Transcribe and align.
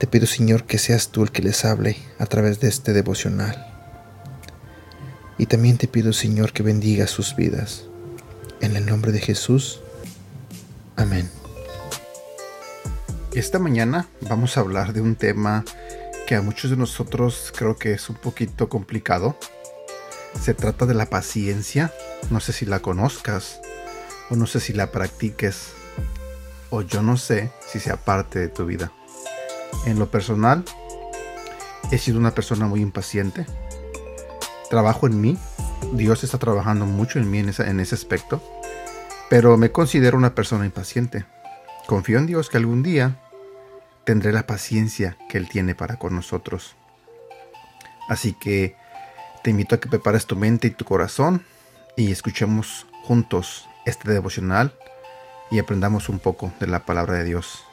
Te 0.00 0.06
pido, 0.06 0.26
Señor, 0.26 0.64
que 0.64 0.78
seas 0.78 1.10
tú 1.10 1.22
el 1.22 1.30
que 1.30 1.42
les 1.42 1.66
hable 1.66 1.94
a 2.18 2.24
través 2.24 2.58
de 2.58 2.68
este 2.68 2.94
devocional. 2.94 3.66
Y 5.36 5.44
también 5.44 5.76
te 5.76 5.88
pido, 5.88 6.14
Señor, 6.14 6.54
que 6.54 6.62
bendiga 6.62 7.06
sus 7.06 7.36
vidas. 7.36 7.84
En 8.62 8.76
el 8.76 8.86
nombre 8.86 9.12
de 9.12 9.20
Jesús. 9.20 9.82
Amén. 10.96 11.30
Esta 13.34 13.58
mañana 13.58 14.08
vamos 14.22 14.56
a 14.56 14.60
hablar 14.60 14.94
de 14.94 15.02
un 15.02 15.16
tema 15.16 15.66
que 16.26 16.34
a 16.34 16.40
muchos 16.40 16.70
de 16.70 16.78
nosotros 16.78 17.52
creo 17.54 17.76
que 17.76 17.92
es 17.92 18.08
un 18.08 18.16
poquito 18.16 18.70
complicado. 18.70 19.36
Se 20.40 20.54
trata 20.54 20.86
de 20.86 20.94
la 20.94 21.10
paciencia. 21.10 21.92
No 22.30 22.40
sé 22.40 22.54
si 22.54 22.64
la 22.64 22.80
conozcas 22.80 23.60
o 24.30 24.36
no 24.36 24.46
sé 24.46 24.60
si 24.60 24.72
la 24.72 24.92
practiques 24.92 25.72
o 26.70 26.80
yo 26.80 27.02
no 27.02 27.18
sé 27.18 27.52
si 27.70 27.80
sea 27.80 27.98
parte 27.98 28.38
de 28.38 28.48
tu 28.48 28.64
vida. 28.64 28.90
En 29.86 29.98
lo 29.98 30.10
personal, 30.10 30.64
he 31.90 31.98
sido 31.98 32.18
una 32.18 32.32
persona 32.32 32.66
muy 32.66 32.80
impaciente. 32.80 33.46
Trabajo 34.68 35.06
en 35.06 35.20
mí. 35.20 35.38
Dios 35.92 36.24
está 36.24 36.38
trabajando 36.38 36.86
mucho 36.86 37.18
en 37.18 37.30
mí 37.30 37.38
en, 37.38 37.52
en 37.58 37.80
ese 37.80 37.94
aspecto. 37.94 38.42
Pero 39.28 39.56
me 39.56 39.72
considero 39.72 40.16
una 40.16 40.34
persona 40.34 40.66
impaciente. 40.66 41.24
Confío 41.86 42.18
en 42.18 42.26
Dios 42.26 42.50
que 42.50 42.58
algún 42.58 42.82
día 42.82 43.16
tendré 44.04 44.32
la 44.32 44.46
paciencia 44.46 45.16
que 45.28 45.38
Él 45.38 45.48
tiene 45.48 45.74
para 45.74 45.96
con 45.96 46.14
nosotros. 46.14 46.76
Así 48.08 48.32
que 48.32 48.76
te 49.42 49.50
invito 49.50 49.74
a 49.74 49.80
que 49.80 49.88
prepares 49.88 50.26
tu 50.26 50.36
mente 50.36 50.68
y 50.68 50.70
tu 50.70 50.84
corazón 50.84 51.44
y 51.96 52.10
escuchemos 52.10 52.86
juntos 53.04 53.68
este 53.86 54.10
devocional 54.10 54.74
y 55.50 55.58
aprendamos 55.58 56.08
un 56.08 56.18
poco 56.18 56.52
de 56.60 56.66
la 56.66 56.84
palabra 56.84 57.14
de 57.14 57.24
Dios. 57.24 57.64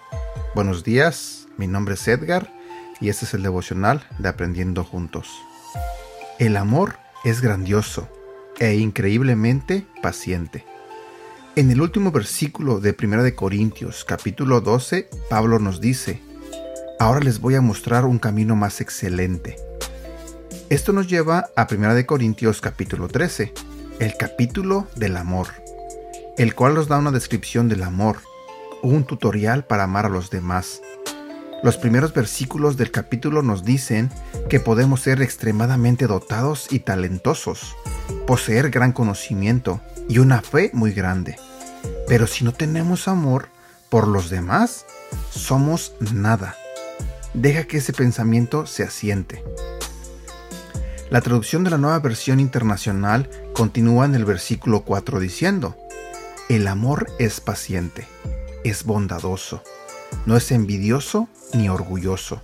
Buenos 0.58 0.84
días, 0.84 1.48
mi 1.58 1.68
nombre 1.68 1.94
es 1.94 2.08
Edgar 2.08 2.52
y 3.00 3.10
este 3.10 3.26
es 3.26 3.36
el 3.36 3.44
devocional 3.44 4.04
de 4.18 4.28
Aprendiendo 4.28 4.84
Juntos. 4.84 5.30
El 6.40 6.58
amor 6.58 6.98
es 7.24 7.42
grandioso 7.42 8.10
e 8.58 8.74
increíblemente 8.74 9.86
paciente. 10.02 10.66
En 11.56 11.70
el 11.70 11.80
último 11.80 12.12
versículo 12.12 12.80
de 12.80 12.98
1 13.00 13.22
de 13.22 13.36
Corintios, 13.36 14.04
capítulo 14.04 14.60
12, 14.60 15.08
Pablo 15.30 15.60
nos 15.60 15.80
dice: 15.80 16.24
Ahora 17.00 17.20
les 17.20 17.40
voy 17.40 17.54
a 17.54 17.62
mostrar 17.62 18.06
un 18.06 18.18
camino 18.18 18.56
más 18.56 18.82
excelente. 18.82 19.58
Esto 20.72 20.92
nos 20.92 21.06
lleva 21.08 21.52
a 21.56 21.68
1 21.72 21.94
de 21.94 22.08
Corintios, 22.08 22.62
capítulo 22.62 23.10
13, 23.10 23.54
el 24.00 24.18
capítulo 24.18 24.88
del 24.96 25.18
amor, 25.18 25.50
el 26.36 26.56
cual 26.56 26.74
nos 26.74 26.88
da 26.88 26.98
una 26.98 27.12
descripción 27.12 27.70
del 27.70 27.84
amor, 27.84 28.18
un 28.90 29.04
tutorial 29.04 29.66
para 29.66 29.84
amar 29.84 30.06
a 30.06 30.10
los 30.10 30.30
demás. 30.30 30.82
Los 31.64 31.78
primeros 31.78 32.14
versículos 32.14 32.78
del 32.78 32.92
capítulo 32.92 33.42
nos 33.42 33.64
dicen 33.64 34.12
que 34.50 34.60
podemos 34.60 35.02
ser 35.02 35.22
extremadamente 35.22 36.08
dotados 36.08 36.68
y 36.72 36.80
talentosos, 36.80 37.76
poseer 38.26 38.70
gran 38.70 38.92
conocimiento 38.92 39.82
y 40.08 40.20
una 40.20 40.42
fe 40.42 40.70
muy 40.74 40.94
grande. 40.94 41.38
Pero 42.08 42.28
si 42.28 42.46
no 42.46 42.54
tenemos 42.54 43.08
amor 43.08 43.50
por 43.90 44.08
los 44.08 44.30
demás, 44.30 44.86
somos 45.32 45.94
nada. 46.14 46.56
Deja 47.34 47.66
que 47.66 47.78
ese 47.78 47.94
pensamiento 47.94 48.66
se 48.68 48.84
asiente. 48.84 49.44
La 51.10 51.22
traducción 51.22 51.64
de 51.64 51.70
la 51.70 51.78
nueva 51.78 52.00
versión 52.00 52.40
internacional 52.40 53.30
continúa 53.54 54.06
en 54.06 54.16
el 54.16 54.26
versículo 54.26 54.82
4 54.84 55.20
diciendo, 55.20 55.78
El 56.50 56.68
amor 56.68 57.08
es 57.18 57.40
paciente, 57.40 58.08
es 58.64 58.84
bondadoso, 58.84 59.64
no 60.26 60.38
es 60.38 60.52
envidioso 60.52 61.28
ni 61.54 61.70
orgulloso. 61.70 62.42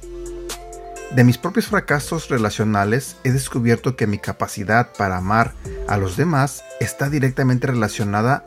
De 1.16 1.24
mis 1.24 1.38
propios 1.38 1.68
fracasos 1.68 2.30
relacionales 2.30 3.18
he 3.24 3.32
descubierto 3.32 3.96
que 3.96 4.08
mi 4.08 4.18
capacidad 4.18 4.94
para 4.98 5.18
amar 5.18 5.54
a 5.88 5.98
los 5.98 6.18
demás 6.18 6.64
está 6.80 7.10
directamente 7.10 7.68
relacionada 7.68 8.44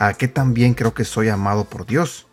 a 0.00 0.14
que 0.14 0.26
también 0.26 0.74
creo 0.74 0.92
que 0.92 1.04
soy 1.04 1.28
amado 1.28 1.66
por 1.66 1.86
Dios. 1.86 2.26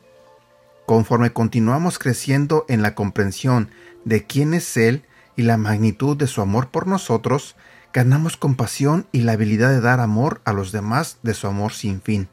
Conforme 0.88 1.32
continuamos 1.32 2.00
creciendo 2.00 2.66
en 2.70 2.82
la 2.82 2.96
comprensión 2.96 3.70
de 4.04 4.26
quién 4.26 4.56
es 4.56 4.78
Él 4.78 5.04
y 5.36 5.44
la 5.44 5.58
magnitud 5.58 6.18
de 6.18 6.28
su 6.28 6.42
amor 6.42 6.70
por 6.70 6.88
nosotros, 6.88 7.56
ganamos 7.94 8.38
compasión 8.38 9.06
y 9.12 9.22
la 9.22 9.34
habilidad 9.34 9.70
de 9.70 9.82
dar 9.82 10.00
amor 10.00 10.42
a 10.46 10.54
los 10.54 10.72
demás 10.72 11.20
de 11.22 11.34
su 11.34 11.46
amor 11.46 11.74
sin 11.74 12.02
fin. 12.02 12.30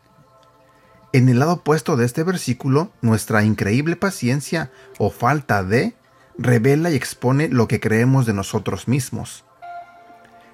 En 1.15 1.29
el 1.29 1.39
lado 1.39 1.53
opuesto 1.53 1.97
de 1.97 2.07
este 2.07 2.25
versículo, 2.25 2.91
nuestra 3.01 3.45
increíble 3.45 3.95
paciencia 3.95 4.73
o 4.99 5.11
falta 5.11 5.63
de 5.63 5.95
revela 6.37 6.91
y 6.91 6.97
expone 6.97 7.49
lo 7.49 7.69
que 7.69 7.79
creemos 7.79 8.27
de 8.27 8.33
nosotros 8.33 8.89
mismos. 8.89 9.45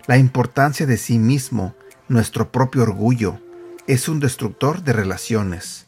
La 0.07 0.19
importancia 0.19 0.85
de 0.85 0.99
sí 0.99 1.19
mismo, 1.19 1.75
nuestro 2.09 2.53
propio 2.53 2.83
orgullo, 2.83 3.41
es 3.87 4.07
un 4.07 4.21
destructor 4.21 4.83
de 4.83 4.93
relaciones, 4.93 5.87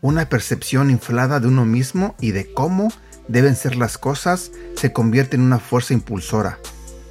una 0.00 0.28
percepción 0.28 0.90
inflada 0.90 1.38
de 1.38 1.46
uno 1.46 1.64
mismo 1.64 2.16
y 2.20 2.32
de 2.32 2.52
cómo 2.52 2.92
deben 3.28 3.54
ser 3.54 3.76
las 3.76 3.96
cosas 3.96 4.50
se 4.74 4.92
convierte 4.92 5.36
en 5.36 5.42
una 5.42 5.60
fuerza 5.60 5.94
impulsora, 5.94 6.58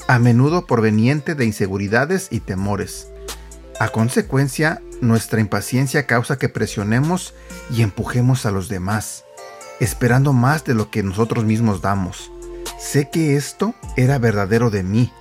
a 0.09 0.19
menudo 0.19 0.65
proveniente 0.65 1.33
de 1.33 1.45
inseguridades 1.45 2.27
y 2.29 2.41
temores. 2.41 3.07
A 3.79 3.87
consecuencia, 3.87 4.81
nuestra 4.99 5.39
impaciencia 5.39 6.05
causa 6.05 6.37
que 6.37 6.49
presionemos 6.49 7.33
y 7.71 7.81
empujemos 7.81 8.45
a 8.45 8.51
los 8.51 8.67
demás, 8.67 9.23
esperando 9.79 10.33
más 10.33 10.65
de 10.65 10.73
lo 10.73 10.91
que 10.91 11.01
nosotros 11.01 11.45
mismos 11.45 11.81
damos. 11.81 12.29
Sé 12.77 13.09
que 13.09 13.37
esto 13.37 13.73
era 13.95 14.17
verdadero 14.17 14.69
de 14.69 14.83
mí. 14.83 15.13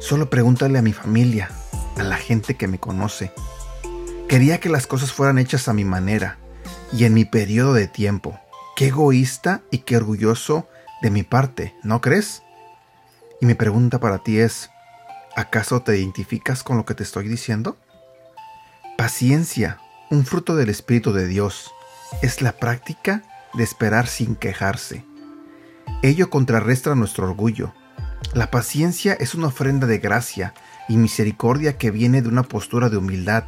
Solo 0.00 0.28
pregúntale 0.28 0.76
a 0.76 0.82
mi 0.82 0.92
familia, 0.92 1.52
a 1.96 2.02
la 2.02 2.16
gente 2.16 2.56
que 2.56 2.66
me 2.66 2.80
conoce. 2.80 3.32
Quería 4.28 4.58
que 4.58 4.70
las 4.70 4.88
cosas 4.88 5.12
fueran 5.12 5.38
hechas 5.38 5.68
a 5.68 5.72
mi 5.72 5.84
manera 5.84 6.38
y 6.92 7.04
en 7.04 7.14
mi 7.14 7.24
periodo 7.24 7.74
de 7.74 7.86
tiempo. 7.86 8.40
Qué 8.74 8.88
egoísta 8.88 9.62
y 9.70 9.78
qué 9.78 9.96
orgulloso 9.96 10.68
de 11.00 11.10
mi 11.10 11.22
parte, 11.22 11.76
¿no 11.84 12.00
crees? 12.00 12.42
Y 13.40 13.46
mi 13.46 13.54
pregunta 13.54 14.00
para 14.00 14.18
ti 14.18 14.40
es, 14.40 14.68
¿acaso 15.36 15.82
te 15.82 15.96
identificas 15.96 16.64
con 16.64 16.76
lo 16.76 16.84
que 16.84 16.94
te 16.94 17.04
estoy 17.04 17.28
diciendo? 17.28 17.76
Paciencia, 19.04 19.80
un 20.10 20.24
fruto 20.24 20.56
del 20.56 20.70
Espíritu 20.70 21.12
de 21.12 21.26
Dios, 21.26 21.70
es 22.22 22.40
la 22.40 22.52
práctica 22.52 23.22
de 23.52 23.62
esperar 23.62 24.06
sin 24.06 24.34
quejarse. 24.34 25.04
Ello 26.02 26.30
contrarresta 26.30 26.94
nuestro 26.94 27.26
orgullo. 27.26 27.74
La 28.32 28.50
paciencia 28.50 29.12
es 29.12 29.34
una 29.34 29.48
ofrenda 29.48 29.86
de 29.86 29.98
gracia 29.98 30.54
y 30.88 30.96
misericordia 30.96 31.76
que 31.76 31.90
viene 31.90 32.22
de 32.22 32.30
una 32.30 32.44
postura 32.44 32.88
de 32.88 32.96
humildad 32.96 33.44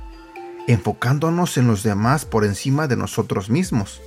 enfocándonos 0.67 1.56
en 1.56 1.69
los 1.69 1.83
demás 1.83 2.27
por 2.27 2.44
encima 2.44 2.87
de 2.87 2.99
nosotros 2.99 3.49
mismos. 3.49 4.03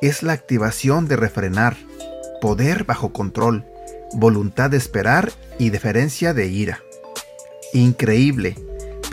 Es 0.00 0.22
la 0.22 0.32
activación 0.32 1.08
de 1.08 1.16
refrenar, 1.16 1.76
poder 2.40 2.84
bajo 2.84 3.12
control, 3.12 3.66
voluntad 4.14 4.70
de 4.70 4.78
esperar 4.78 5.30
y 5.58 5.68
deferencia 5.68 6.32
de 6.32 6.46
ira. 6.46 6.80
Increíble. 7.74 8.56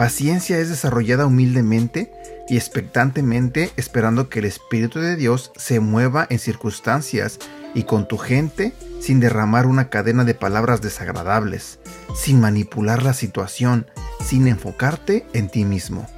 Paciencia 0.02 0.58
es 0.58 0.68
desarrollada 0.70 1.28
humildemente 1.28 2.12
y 2.50 2.58
expectantemente 2.58 3.72
esperando 3.78 4.30
que 4.30 4.40
el 4.40 4.46
Espíritu 4.46 4.98
de 4.98 5.16
Dios 5.16 5.52
se 5.58 5.80
mueva 5.80 6.26
en 6.32 6.40
circunstancias 6.40 7.38
y 7.76 7.84
con 7.84 8.08
tu 8.08 8.18
gente 8.18 8.74
sin 9.00 9.20
derramar 9.20 9.68
una 9.68 9.90
cadena 9.90 10.24
de 10.24 10.34
palabras 10.34 10.82
desagradables, 10.82 11.78
sin 12.16 12.42
manipular 12.42 13.04
la 13.04 13.14
situación, 13.14 13.86
sin 14.26 14.48
enfocarte 14.48 15.28
en 15.34 15.50
ti 15.50 15.66
mismo. 15.66 16.10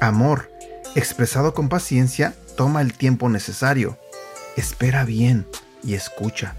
Amor, 0.00 0.50
expresado 0.96 1.54
con 1.54 1.68
paciencia, 1.68 2.34
toma 2.56 2.82
el 2.82 2.94
tiempo 2.94 3.28
necesario, 3.28 3.96
espera 4.56 5.04
bien 5.04 5.46
y 5.84 5.94
escucha. 5.94 6.56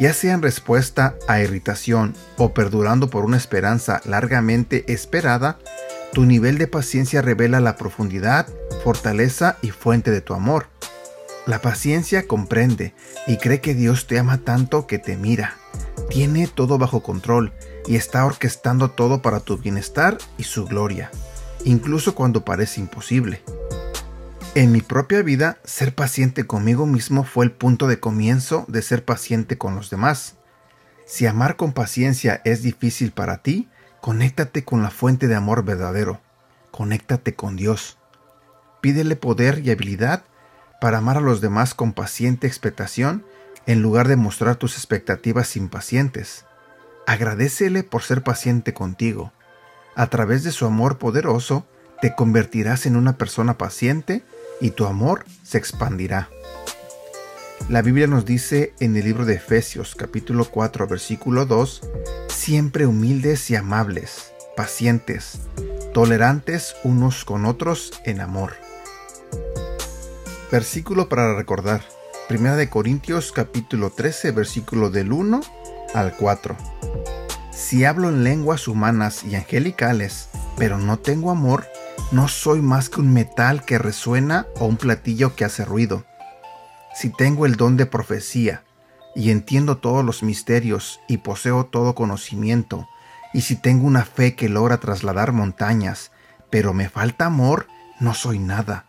Ya 0.00 0.14
sea 0.14 0.32
en 0.32 0.40
respuesta 0.40 1.14
a 1.28 1.40
irritación 1.40 2.14
o 2.38 2.54
perdurando 2.54 3.10
por 3.10 3.26
una 3.26 3.36
esperanza 3.36 4.00
largamente 4.06 4.90
esperada, 4.90 5.58
tu 6.14 6.24
nivel 6.24 6.56
de 6.56 6.66
paciencia 6.66 7.20
revela 7.20 7.60
la 7.60 7.76
profundidad, 7.76 8.48
fortaleza 8.82 9.58
y 9.60 9.72
fuente 9.72 10.10
de 10.10 10.22
tu 10.22 10.32
amor. 10.32 10.68
La 11.46 11.60
paciencia 11.60 12.26
comprende 12.26 12.94
y 13.26 13.36
cree 13.36 13.60
que 13.60 13.74
Dios 13.74 14.06
te 14.06 14.18
ama 14.18 14.38
tanto 14.38 14.86
que 14.86 14.98
te 14.98 15.18
mira, 15.18 15.58
tiene 16.08 16.46
todo 16.46 16.78
bajo 16.78 17.02
control 17.02 17.52
y 17.86 17.96
está 17.96 18.24
orquestando 18.24 18.92
todo 18.92 19.20
para 19.20 19.40
tu 19.40 19.58
bienestar 19.58 20.16
y 20.38 20.44
su 20.44 20.64
gloria, 20.64 21.10
incluso 21.66 22.14
cuando 22.14 22.42
parece 22.42 22.80
imposible. 22.80 23.42
En 24.56 24.72
mi 24.72 24.80
propia 24.80 25.22
vida, 25.22 25.58
ser 25.62 25.94
paciente 25.94 26.44
conmigo 26.44 26.84
mismo 26.84 27.22
fue 27.22 27.44
el 27.44 27.52
punto 27.52 27.86
de 27.86 28.00
comienzo 28.00 28.64
de 28.66 28.82
ser 28.82 29.04
paciente 29.04 29.56
con 29.58 29.76
los 29.76 29.90
demás. 29.90 30.38
Si 31.06 31.24
amar 31.26 31.54
con 31.54 31.72
paciencia 31.72 32.40
es 32.44 32.60
difícil 32.60 33.12
para 33.12 33.42
ti, 33.42 33.68
conéctate 34.00 34.64
con 34.64 34.82
la 34.82 34.90
fuente 34.90 35.28
de 35.28 35.36
amor 35.36 35.64
verdadero. 35.64 36.20
Conéctate 36.72 37.36
con 37.36 37.54
Dios. 37.54 37.96
Pídele 38.80 39.14
poder 39.14 39.60
y 39.64 39.70
habilidad 39.70 40.24
para 40.80 40.98
amar 40.98 41.18
a 41.18 41.20
los 41.20 41.40
demás 41.40 41.72
con 41.72 41.92
paciente 41.92 42.48
expectación 42.48 43.24
en 43.66 43.82
lugar 43.82 44.08
de 44.08 44.16
mostrar 44.16 44.56
tus 44.56 44.74
expectativas 44.74 45.54
impacientes. 45.54 46.44
Agradecele 47.06 47.84
por 47.84 48.02
ser 48.02 48.24
paciente 48.24 48.74
contigo. 48.74 49.32
A 49.94 50.08
través 50.08 50.42
de 50.42 50.50
su 50.50 50.66
amor 50.66 50.98
poderoso, 50.98 51.68
te 52.00 52.14
convertirás 52.14 52.86
en 52.86 52.96
una 52.96 53.16
persona 53.16 53.58
paciente 53.58 54.24
y 54.60 54.70
tu 54.70 54.86
amor 54.86 55.24
se 55.42 55.58
expandirá. 55.58 56.28
La 57.68 57.82
Biblia 57.82 58.06
nos 58.06 58.24
dice 58.24 58.74
en 58.80 58.96
el 58.96 59.04
libro 59.04 59.24
de 59.24 59.34
Efesios 59.34 59.94
capítulo 59.94 60.44
4 60.44 60.86
versículo 60.86 61.46
2, 61.46 61.82
siempre 62.28 62.86
humildes 62.86 63.50
y 63.50 63.56
amables, 63.56 64.32
pacientes, 64.56 65.40
tolerantes 65.94 66.74
unos 66.84 67.24
con 67.24 67.44
otros 67.46 67.92
en 68.04 68.20
amor. 68.20 68.54
Versículo 70.50 71.08
para 71.08 71.36
recordar. 71.36 71.82
Primera 72.28 72.56
de 72.56 72.68
Corintios 72.68 73.32
capítulo 73.32 73.90
13 73.90 74.32
versículo 74.32 74.90
del 74.90 75.12
1 75.12 75.40
al 75.94 76.16
4. 76.16 76.56
Si 77.52 77.84
hablo 77.84 78.08
en 78.08 78.24
lenguas 78.24 78.66
humanas 78.66 79.22
y 79.22 79.36
angelicales, 79.36 80.28
pero 80.56 80.78
no 80.78 80.98
tengo 80.98 81.30
amor, 81.30 81.66
no 82.12 82.26
soy 82.26 82.60
más 82.60 82.88
que 82.88 83.00
un 83.00 83.12
metal 83.12 83.64
que 83.64 83.78
resuena 83.78 84.46
o 84.58 84.66
un 84.66 84.76
platillo 84.76 85.36
que 85.36 85.44
hace 85.44 85.64
ruido. 85.64 86.04
Si 86.94 87.10
tengo 87.10 87.46
el 87.46 87.56
don 87.56 87.76
de 87.76 87.86
profecía, 87.86 88.64
y 89.14 89.30
entiendo 89.30 89.78
todos 89.78 90.04
los 90.04 90.22
misterios 90.22 91.00
y 91.08 91.18
poseo 91.18 91.66
todo 91.66 91.94
conocimiento, 91.94 92.88
y 93.32 93.42
si 93.42 93.56
tengo 93.56 93.86
una 93.86 94.04
fe 94.04 94.34
que 94.34 94.48
logra 94.48 94.78
trasladar 94.78 95.32
montañas, 95.32 96.10
pero 96.50 96.72
me 96.72 96.88
falta 96.88 97.26
amor, 97.26 97.68
no 98.00 98.14
soy 98.14 98.38
nada. 98.38 98.86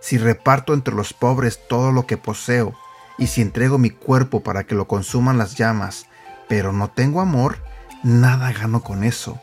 Si 0.00 0.16
reparto 0.16 0.74
entre 0.74 0.94
los 0.94 1.12
pobres 1.12 1.58
todo 1.68 1.90
lo 1.90 2.06
que 2.06 2.16
poseo, 2.16 2.74
y 3.18 3.26
si 3.26 3.42
entrego 3.42 3.78
mi 3.78 3.90
cuerpo 3.90 4.42
para 4.42 4.64
que 4.64 4.74
lo 4.74 4.86
consuman 4.86 5.38
las 5.38 5.56
llamas, 5.56 6.06
pero 6.48 6.72
no 6.72 6.88
tengo 6.88 7.20
amor, 7.20 7.58
nada 8.02 8.52
gano 8.52 8.82
con 8.82 9.02
eso. 9.04 9.40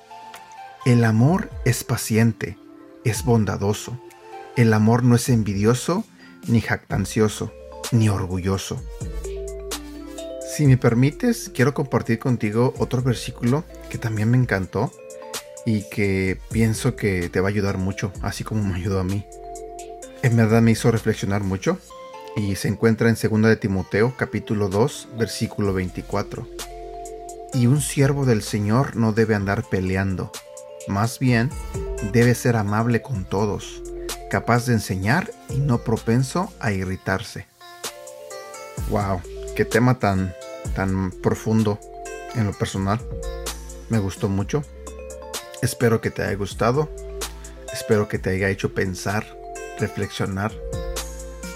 El 0.86 1.04
amor 1.04 1.50
es 1.66 1.84
paciente, 1.84 2.58
es 3.10 3.24
bondadoso. 3.24 3.98
El 4.56 4.74
amor 4.74 5.04
no 5.04 5.16
es 5.16 5.30
envidioso, 5.30 6.04
ni 6.48 6.62
jactancioso, 6.62 7.54
ni 7.92 8.10
orgulloso. 8.10 8.82
Si 10.56 10.66
me 10.66 10.78
permites, 10.78 11.52
quiero 11.54 11.74
compartir 11.74 12.20
contigo 12.20 12.74
otro 12.80 13.02
versículo 13.02 13.64
que 13.90 13.98
también 13.98 14.32
me 14.32 14.38
encantó 14.38 14.92
y 15.66 15.84
que 15.90 16.40
pienso 16.52 16.96
que 16.96 17.30
te 17.30 17.40
va 17.40 17.50
a 17.50 17.52
ayudar 17.52 17.78
mucho, 17.78 18.12
así 18.22 18.44
como 18.44 18.64
me 18.64 18.76
ayudó 18.76 19.00
a 19.00 19.04
mí. 19.04 19.26
En 20.24 20.36
verdad 20.36 20.62
me 20.62 20.72
hizo 20.72 20.90
reflexionar 20.90 21.44
mucho 21.44 21.78
y 22.36 22.56
se 22.56 22.68
encuentra 22.68 23.10
en 23.10 23.16
2 23.16 23.42
de 23.50 23.56
Timoteo 23.56 24.16
capítulo 24.18 24.70
2 24.70 25.10
versículo 25.18 25.74
24. 25.74 26.48
Y 27.54 27.68
un 27.68 27.82
siervo 27.82 28.26
del 28.26 28.42
Señor 28.42 28.96
no 28.96 29.14
debe 29.14 29.36
andar 29.36 29.64
peleando, 29.70 30.32
más 30.88 31.20
bien 31.20 31.50
debe 32.12 32.36
ser 32.36 32.56
amable 32.56 33.02
con 33.02 33.26
todos, 33.26 33.82
capaz 34.30 34.66
de 34.66 34.74
enseñar 34.74 35.32
y 35.50 35.58
no 35.58 35.80
propenso 35.80 36.52
a 36.60 36.72
irritarse. 36.72 37.48
Wow, 38.90 39.22
qué 39.56 39.66
tema 39.66 40.00
tan 40.00 40.34
tan 40.74 41.12
profundo 41.12 41.80
en 42.36 42.46
lo 42.46 42.54
personal. 42.54 43.00
Me 43.90 44.00
gustó 44.00 44.30
mucho. 44.30 44.64
Espero 45.62 46.02
que 46.02 46.12
te 46.12 46.24
haya 46.24 46.36
gustado. 46.36 46.90
Espero 47.74 48.08
que 48.08 48.20
te 48.20 48.32
haya 48.32 48.50
hecho 48.50 48.74
pensar, 48.74 49.26
reflexionar 49.80 50.52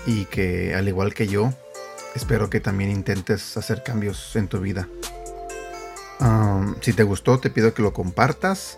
y 0.05 0.25
que 0.25 0.73
al 0.75 0.87
igual 0.87 1.13
que 1.13 1.27
yo, 1.27 1.53
espero 2.15 2.49
que 2.49 2.59
también 2.59 2.91
intentes 2.91 3.57
hacer 3.57 3.83
cambios 3.83 4.35
en 4.35 4.47
tu 4.47 4.59
vida. 4.59 4.87
si 6.81 6.93
te 6.93 7.03
gustó, 7.03 7.39
te 7.39 7.49
pido 7.49 7.73
que 7.73 7.81
lo 7.81 7.93
compartas 7.93 8.75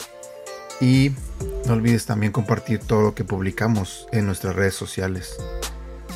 y 0.80 1.12
no 1.66 1.74
olvides 1.74 2.06
también 2.06 2.32
compartir 2.32 2.80
todo 2.80 3.02
lo 3.02 3.16
que 3.16 3.24
publicamos 3.24 4.08
en 4.12 4.26
nuestras 4.26 4.56
redes 4.56 4.74
sociales. 4.74 5.38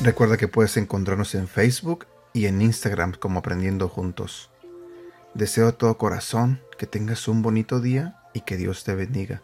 Recuerda 0.02 0.36
que 0.36 0.48
puedes 0.48 0.76
encontrarnos 0.76 1.34
en 1.34 1.48
Facebook 1.48 2.06
y 2.32 2.46
en 2.46 2.60
Instagram 2.60 3.14
como 3.14 3.40
Aprendiendo 3.40 3.88
Juntos. 3.88 4.50
Deseo 5.34 5.66
de 5.66 5.72
todo 5.72 5.98
corazón 5.98 6.60
que 6.78 6.86
tengas 6.86 7.28
un 7.28 7.42
bonito 7.42 7.80
día 7.80 8.20
y 8.34 8.42
que 8.42 8.56
Dios 8.56 8.84
te 8.84 8.94
bendiga. 8.94 9.42